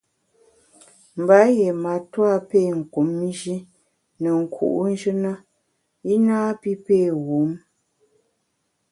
Mba 1.21 1.37
yié 1.55 1.67
matua 1.83 2.33
pé 2.49 2.59
kum 2.93 3.07
Nji 3.25 3.55
ne 4.21 4.29
nku’njù 4.41 5.11
na 5.23 5.31
i 6.13 6.15
napi 6.27 6.71
pé 6.85 6.97
wum. 7.27 7.51